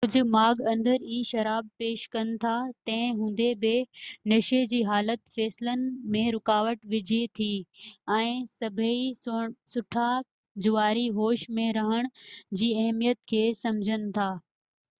[0.03, 2.53] ڪجهہ ماڳ اندر ئي شراب پيش ڪن ٿا
[2.89, 3.73] تنهن هوندي بہ
[4.31, 5.83] نشي جي حالت فيصلن
[6.15, 7.49] ۾ رڪاوٽ وجهي ٿي
[8.15, 9.03] ۽ سڀئي
[9.73, 10.09] سٺا
[10.67, 12.09] جواري هوش ۾ رهڻ
[12.63, 14.27] جي اهميت کي سمجهن ٿا